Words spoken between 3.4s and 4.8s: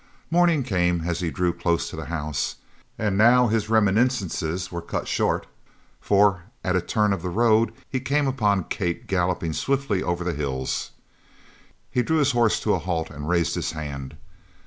his reminiscences